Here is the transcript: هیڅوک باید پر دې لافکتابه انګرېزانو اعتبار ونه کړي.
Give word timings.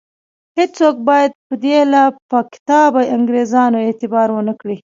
هیڅوک 0.57 0.95
باید 1.07 1.31
پر 1.47 1.55
دې 1.63 1.77
لافکتابه 1.93 3.01
انګرېزانو 3.15 3.77
اعتبار 3.85 4.27
ونه 4.31 4.53
کړي. 4.61 4.77